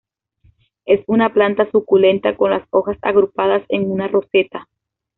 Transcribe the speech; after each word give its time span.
Es 0.85 1.01
una 1.05 1.31
planta 1.31 1.69
suculenta 1.69 2.35
con 2.35 2.49
las 2.49 2.65
hojas 2.71 2.97
agrupadas 3.03 3.61
en 3.69 3.91
una 3.91 4.07
roseta. 4.07 4.67